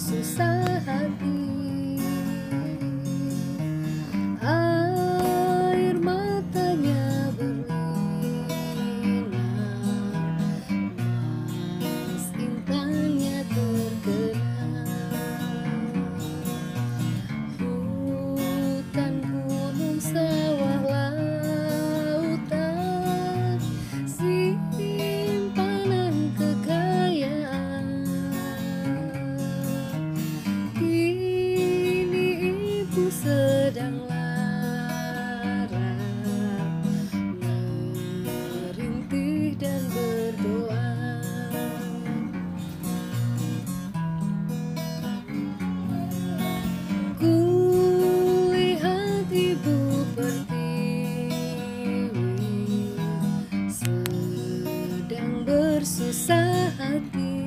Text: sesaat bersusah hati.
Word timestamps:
sesaat 0.00 1.20
bersusah 55.80 56.76
hati. 56.76 57.39